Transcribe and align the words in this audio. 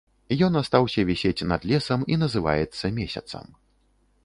Ён 0.45 0.53
астаўся 0.61 1.03
вісець 1.09 1.47
над 1.51 1.67
лесам 1.73 2.07
і 2.15 2.19
называецца 2.23 2.93
месяцам. 2.99 3.45